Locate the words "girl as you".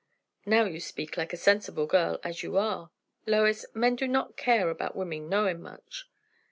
1.85-2.57